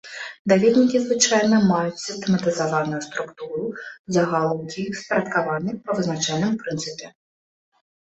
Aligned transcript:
Даведнікі 0.51 1.01
звычайна 1.03 1.59
маюць 1.71 2.01
сістэматызаваную 2.05 3.01
структуру, 3.09 3.63
загалоўкі 4.19 4.73
ў 4.73 4.89
іх 4.89 4.93
спарадкаваны 5.05 5.81
па 5.87 5.91
вызначаным 6.03 6.61
прынцыпе. 6.67 7.17